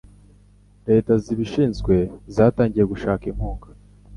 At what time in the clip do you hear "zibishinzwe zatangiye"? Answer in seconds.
1.23-2.85